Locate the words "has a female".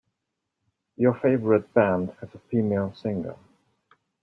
2.21-2.91